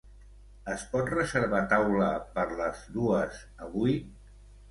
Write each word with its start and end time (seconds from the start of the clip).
Es 0.75 0.83
pot 0.93 1.11
reservar 1.15 1.59
taula 1.73 2.09
per 2.37 2.45
les 2.61 2.81
dues 2.97 3.39
avui? 3.67 3.97